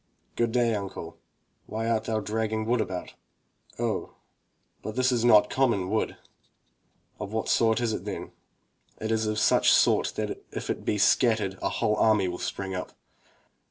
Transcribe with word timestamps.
"Good 0.35 0.51
day, 0.51 0.73
uncle, 0.73 1.17
why 1.67 1.87
art 1.87 2.05
thou 2.05 2.19
dragging 2.19 2.65
wood 2.65 2.81
about?" 2.81 3.13
"Oh, 3.77 4.15
but 4.81 4.95
this 4.95 5.11
is 5.11 5.23
not 5.23 5.51
common 5.51 5.91
wood!" 5.91 6.17
"Of 7.19 7.31
what 7.33 7.47
sort 7.47 7.79
is 7.79 7.93
it, 7.93 8.03
then?"" 8.03 8.31
It 8.99 9.11
is 9.11 9.27
of 9.27 9.37
such 9.37 9.69
a 9.69 9.73
sort 9.73 10.13
that 10.15 10.43
if 10.51 10.71
it 10.71 10.83
be 10.85 10.97
scattered, 10.97 11.59
a 11.61 11.69
whole 11.69 11.95
army 11.97 12.27
will 12.27 12.39
spring 12.39 12.73
up." 12.73 12.93